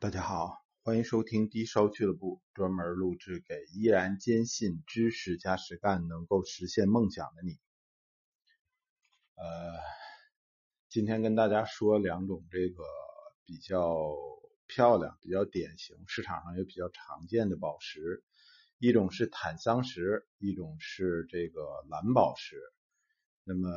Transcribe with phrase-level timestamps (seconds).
[0.00, 7.58] 大家好，欢迎收听低烧俱乐部，专门录制给依然坚信知识加实干能够实现梦想的你。
[9.34, 9.44] 呃，
[10.88, 12.84] 今天跟大家说两种这个
[13.44, 14.14] 比较
[14.68, 18.22] 漂亮、比较典型、市场上也比较常见的宝石，
[18.78, 22.56] 一种是坦桑石，一种是这个蓝宝石。
[23.42, 23.68] 那么。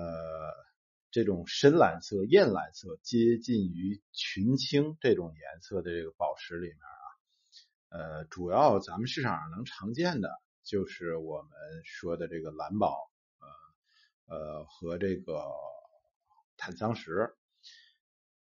[1.12, 7.04] 这种深蓝色、艳蓝色，接近于群青这种颜色的这个宝石里面啊，
[7.90, 10.30] 呃，主要咱们市场上能常见的
[10.63, 11.52] 就是我们
[11.84, 13.12] 说的这个蓝宝，
[14.27, 15.44] 呃呃和这个
[16.55, 17.35] 坦桑石。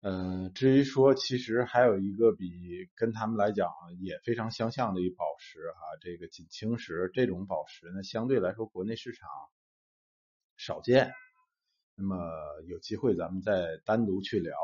[0.02, 9.30] 嗯，至于说其实还有一个比跟他们来讲也非常相像的一宝石哈，这个锦青石这种宝石呢，相对来说国内市场
[10.58, 11.14] 少见。
[11.96, 12.18] 那么
[12.68, 14.56] 有机会咱们再单独去聊。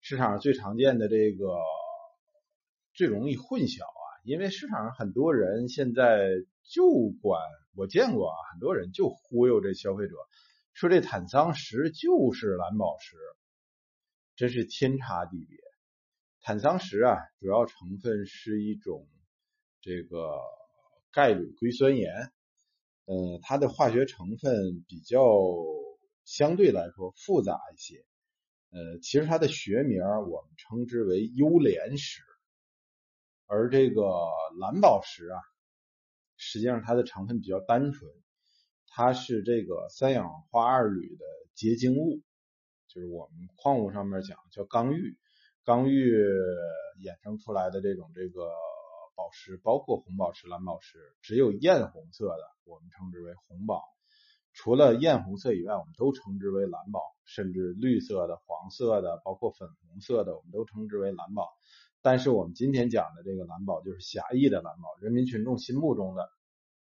[0.00, 1.56] 市场上最常见的这个
[2.94, 6.28] 最容易混淆啊，因为市场上很多人现在
[6.62, 7.40] 就管
[7.74, 10.14] 我见过啊，很多人就忽悠这消费者
[10.74, 13.16] 说这坦桑石就是蓝宝石，
[14.36, 15.58] 真是天差地别。
[16.40, 19.06] 坦桑石啊，主要成分是一种
[19.80, 20.38] 这个
[21.12, 22.12] 钙铝硅酸盐，
[23.06, 25.18] 呃，它的化学成分比较。
[26.24, 28.04] 相对来说复杂一些，
[28.70, 32.22] 呃，其实它的学名我们称之为优莲石，
[33.46, 34.02] 而这个
[34.58, 35.38] 蓝宝石啊，
[36.36, 38.10] 实际上它的成分比较单纯，
[38.88, 42.22] 它是这个三氧化二铝的结晶物，
[42.88, 45.18] 就是我们矿物上面讲叫刚玉，
[45.64, 46.10] 刚玉
[47.00, 48.50] 衍生出来的这种这个
[49.14, 53.82] 宝石，包括红宝石、蓝宝石，只有艳红色的，我们称之为红宝。
[54.54, 61.50] 除了艳红色以外，我们都称之为蓝宝，甚至绿色的、黄色的，包括粉红色的，我们都称之为蓝宝。
[62.00, 66.30] 但是我们今天讲的这个蓝宝，就是狭义的蓝宝，人民群众心目中的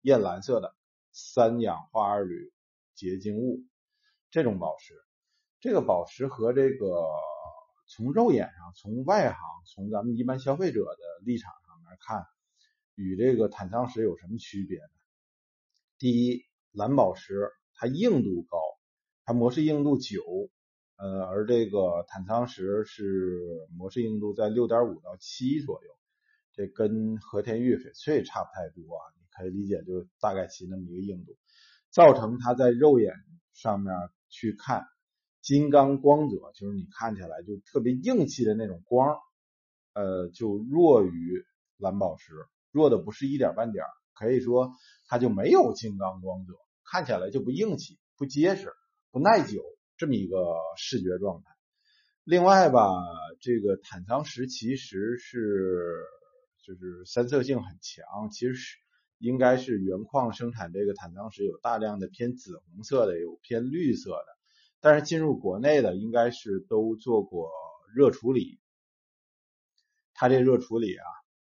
[0.02, 0.76] 艳蓝色的
[1.14, 2.52] 三氧化二铝
[2.94, 3.64] 结晶物
[4.32, 4.94] 这种宝石。
[5.62, 7.08] 这个宝石和这个
[7.88, 12.26] 从肉眼上、从外行、从咱们一般消费者的立场上面看，
[12.96, 14.94] 与这个坦桑石有什么区别呢？
[15.98, 16.44] 第一，
[16.74, 17.50] 蓝宝石。
[17.82, 18.60] 它硬度高，
[19.26, 20.22] 它模式硬度九，
[20.98, 25.90] 呃，而这个坦桑石是模式硬度在六点五到七左右，
[26.54, 31.36] 这跟和田玉翡翠差不太多啊，你可以理解就大概其那么一个硬度，
[31.90, 33.16] 造成它在肉眼
[33.52, 33.96] 上面
[34.30, 34.86] 去看
[35.42, 39.18] 金刚光泽，就是你看起来就特别硬气的那种光，
[39.96, 41.44] 呃，就弱于
[41.78, 42.32] 蓝宝石，
[42.70, 44.72] 弱的不是一点半点，可以说
[45.08, 46.54] 它就没有金刚光泽。
[46.92, 48.74] 看起来就不硬气、不结实、
[49.12, 49.64] 不耐久，
[49.96, 51.50] 这么一个视觉状态。
[52.26, 52.92] 另外吧，
[53.40, 56.04] 这个坦桑石其实是
[56.66, 58.78] 就是三色性很强，其实是
[59.20, 64.26] 应该是原矿生产这个坦桑石有大量的偏紫红色的，有偏绿色的，
[64.82, 67.50] 但是进入国内的应该是都做过
[67.96, 68.60] 热处理。
[70.14, 71.06] 它这热处理啊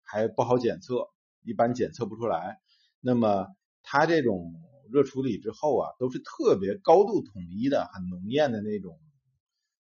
[0.02, 1.10] 还不好检测，
[1.42, 2.58] 一般检测不出来。
[3.02, 3.48] 那么
[3.82, 4.54] 它这种。
[4.90, 8.98] 热处理之后啊，都是特别高度统一的、很浓艳的那种，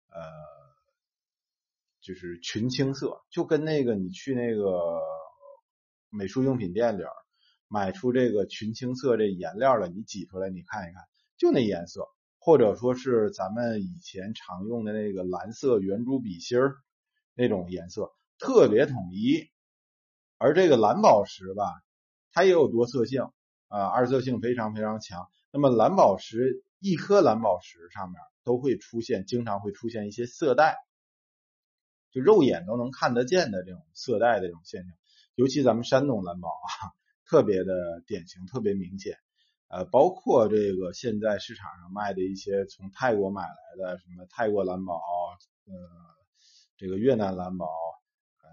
[0.08, 0.20] 呃，
[2.00, 5.00] 就是群青色，就跟那个你去那个
[6.08, 7.02] 美术用品店里
[7.68, 11.04] 买出这个群青色这颜料了，你挤出来你看一看，
[11.36, 12.06] 就那颜色，
[12.38, 16.76] 或者说是咱们以前常用的那个蓝色圆珠笔芯儿
[17.34, 19.48] 那种颜色，特别统一。
[20.36, 21.64] 而这个蓝宝石吧，
[22.32, 23.30] 它也有多色性。
[23.70, 25.30] 啊，二色性非常非常强。
[25.52, 30.76] 那么蓝宝石，一颗蓝宝石上面都会出现，经常会出现一些色带，
[32.10, 34.92] 就肉眼都能看得见的这种色带的这种现象。
[35.36, 36.90] 尤其咱们山东蓝宝啊，
[37.24, 39.16] 特别的典型，特别明显。
[39.68, 45.00] 呃，包括这个现在市场上卖的一些从泰国买来的什么泰国蓝宝，
[45.66, 45.72] 呃，
[46.76, 47.66] 这个越南蓝宝，
[48.42, 48.48] 呃，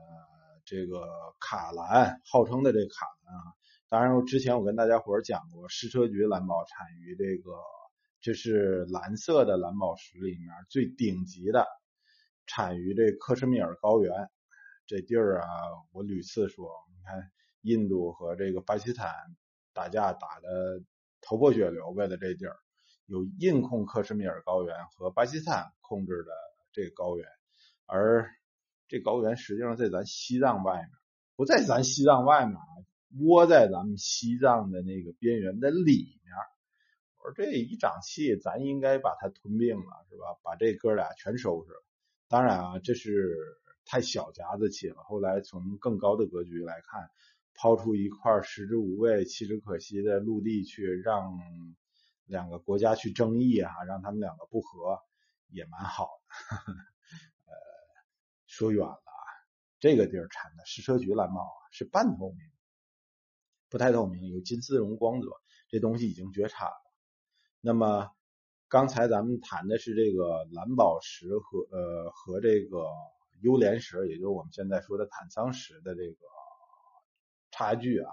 [0.63, 1.07] 这个
[1.39, 3.53] 卡蓝，号称的这卡蓝啊。
[3.89, 7.53] 当然，我之前我跟大家伙讲过，矢车菊蓝宝产于这个，
[8.19, 11.65] 这是蓝色的蓝宝石里面最顶级的，
[12.47, 14.11] 产于这克什米尔高原
[14.87, 15.47] 这地儿啊。
[15.93, 17.31] 我屡次说，你看
[17.61, 19.09] 印度和这个巴基斯坦
[19.73, 20.83] 打架打的
[21.21, 22.57] 头破血流为了这地儿，
[23.05, 26.31] 有印控克什米尔高原和巴基斯坦控制的
[26.73, 27.25] 这个高原，
[27.85, 28.29] 而
[28.89, 30.89] 这高原实际上在咱西藏外面，
[31.37, 32.67] 不在咱西藏外面啊。
[33.19, 36.35] 窝在咱们西藏的那个边缘的里面，
[37.17, 40.37] 我说这一长气，咱应该把它吞并了，是吧？
[40.43, 41.83] 把这哥俩全收拾了。
[42.27, 43.37] 当然啊，这是
[43.85, 45.03] 太小家子气了。
[45.03, 47.09] 后来从更高的格局来看，
[47.53, 51.39] 抛出一块食之无味、弃之可惜的陆地去，让
[52.25, 54.99] 两个国家去争议啊，让他们两个不和，
[55.47, 56.73] 也蛮好的。
[57.45, 57.53] 呃，
[58.45, 59.23] 说远了啊，
[59.79, 62.39] 这个地儿产的矢车菊蓝帽啊，是半透明，
[63.69, 65.27] 不太透明，有金丝绒光泽，
[65.69, 66.75] 这东西已经绝产了。
[67.61, 68.09] 那么。
[68.69, 72.85] 刚才咱们谈的是这个蓝宝石和呃和这个
[73.39, 76.17] 幽莲石，也就是我们现在说的坦桑石的这个
[77.49, 78.11] 差距啊。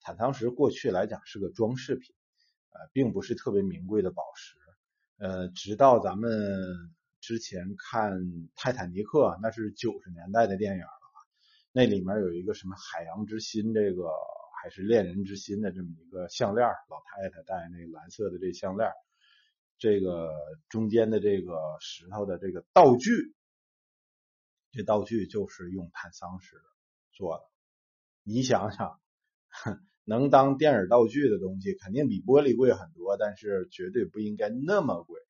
[0.00, 2.12] 坦桑石过去来讲是个装饰品，
[2.72, 4.56] 呃，并不是特别名贵的宝石。
[5.18, 8.14] 呃，直到咱们之前看
[8.56, 10.90] 《泰坦尼克》，那是九十年代的电影了，
[11.70, 14.10] 那里面有一个什么海洋之心，这个
[14.64, 18.90] 还是恋人之心的这么一个项链，老太太戴那蓝色的这项链。
[19.76, 20.32] 这个
[20.70, 23.34] 中间的这个石头的这个道具，
[24.72, 26.56] 这道具就是用碳桑石
[27.12, 27.44] 做的。
[28.22, 28.98] 你想想，
[30.04, 35.20] 能当电影道具的东西，肯定比玻璃贵很多，但是绝对不应该那么贵。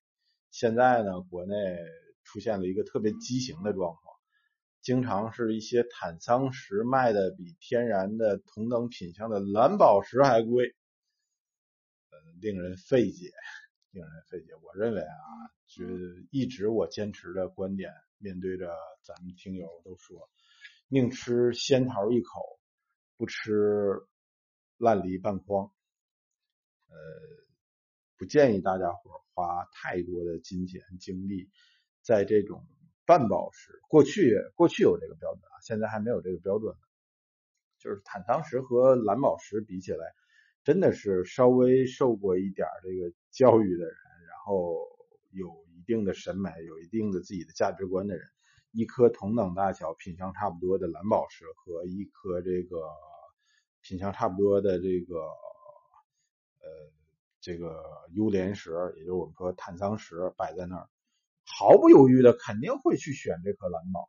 [0.52, 1.56] 现在呢，国内
[2.22, 4.03] 出现了一个特别畸形的状况，
[4.84, 10.76] 经常是一些坦桑石卖的比天然的同等品相的蓝宝石还贵，
[12.10, 13.32] 呃，令人费解。
[13.92, 14.52] 令人费解。
[14.62, 15.16] 我认为啊，
[15.66, 15.84] 就
[16.30, 20.28] 一直我坚持的观点，面对着咱们听友都说，
[20.88, 22.60] 宁吃仙桃一口，
[23.16, 24.02] 不吃
[24.76, 25.72] 烂梨半筐。
[26.88, 26.96] 呃，
[28.18, 31.48] 不建议大家伙花太多的金钱精力
[32.02, 32.66] 在这种
[33.06, 33.80] 半宝石。
[33.88, 36.74] 过去过去有这个标准啊，现在还没有这个标准。
[37.78, 40.14] 就是坦桑石和蓝宝石比起来。
[40.64, 43.94] 真的是稍微受过一点这个教育的人，
[44.26, 44.78] 然后
[45.30, 45.46] 有
[45.76, 48.26] 一定的审美，有一定的自己的价值观的人，
[48.70, 52.78] 一颗同等大小、品相差不多的蓝宝石和一颗这个
[53.82, 55.18] 品相差不多的这个
[56.62, 56.66] 呃
[57.42, 60.88] 这个优莲石，也就是我们说坦桑石摆在那儿，
[61.44, 64.08] 毫不犹豫的肯定会去选这颗蓝宝。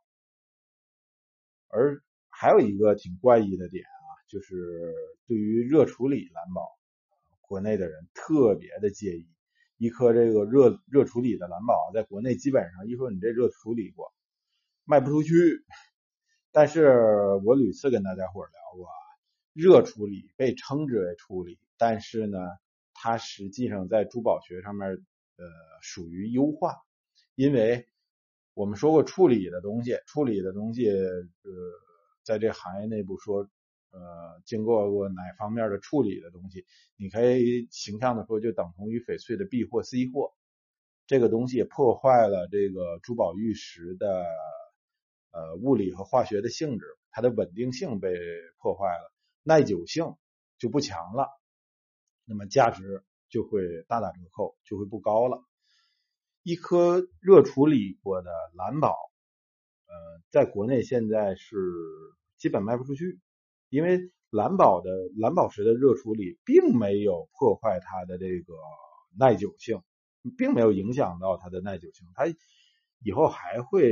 [1.68, 4.08] 而还有一个挺怪异的点啊。
[4.28, 4.92] 就是
[5.28, 6.68] 对于热处理蓝宝，
[7.42, 9.28] 国内的人特别的介意。
[9.76, 14.12] 一颗这个热热处理的蓝宝，在国内基本上一说你这热处理过，
[14.84, 15.64] 卖不出去。
[16.50, 16.90] 但是
[17.44, 18.88] 我屡次跟大家伙聊过，
[19.52, 22.38] 热处理被称之为处理，但是呢，
[22.94, 25.44] 它实际上在珠宝学上面，呃，
[25.82, 26.74] 属于优化。
[27.36, 27.86] 因为
[28.54, 31.52] 我们说过处理的东西，处理的东西，呃，
[32.24, 33.48] 在这行业内部说。
[33.92, 36.66] 呃，经过过哪方面的处理的东西，
[36.96, 40.34] 你可以形象的说，就等同于翡翠的 B 货、C 货。
[41.06, 44.22] 这个东西破坏了这个珠宝玉石的
[45.30, 48.12] 呃物理和化学的性质，它的稳定性被
[48.58, 50.16] 破坏了，耐久性
[50.58, 51.30] 就不强了，
[52.26, 55.42] 那么价值就会大打折扣，就会不高了。
[56.46, 58.90] 一颗热处理过的蓝宝，
[59.88, 61.56] 呃，在国内现在是
[62.38, 63.18] 基本卖不出去。
[63.68, 68.54] 因为蓝宝的蓝宝石的热处理并没有破坏它的这个
[69.18, 69.82] 耐久性，
[70.38, 72.26] 并没有影响到它的耐久性，它
[73.00, 73.90] 以后还会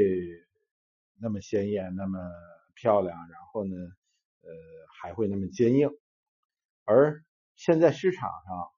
[1.20, 2.20] 那么鲜艳、那么
[2.76, 3.74] 漂亮，然后呢，
[4.42, 4.50] 呃，
[5.00, 5.90] 还会那么坚硬。
[6.84, 7.24] 而
[7.56, 8.70] 现在市场上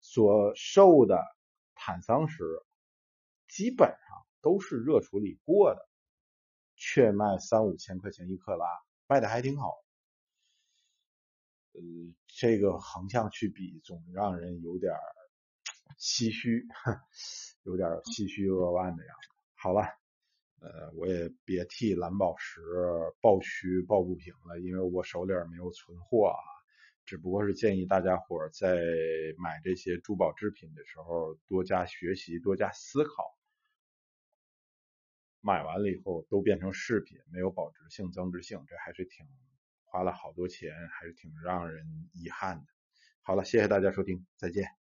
[0.00, 1.20] 所售的
[1.74, 2.44] 坦桑石
[3.56, 5.88] 基本上都是热处理过的，
[6.76, 8.66] 却卖三五千块钱一克拉，
[9.06, 9.72] 卖的还挺好。
[11.72, 11.80] 呃，
[12.26, 14.92] 这个横向去比，总让人有点
[15.98, 16.66] 唏嘘，
[17.64, 19.28] 有点唏嘘扼腕的样子。
[19.54, 19.80] 好了，
[20.60, 22.60] 呃，我也别替蓝宝石
[23.22, 26.36] 抱屈抱不平了，因为我手里没有存货啊。
[27.06, 28.76] 只不过是建议大家伙在
[29.38, 33.34] 买这些珠宝制品的时候多加学习，多加思考。
[35.46, 39.24] 买完了以后都变成饰品，没有保值性、增值性，这还是挺。
[39.88, 42.66] 花了好多钱，还是挺让人遗憾的。
[43.22, 44.85] 好了，谢谢大家收听，再见。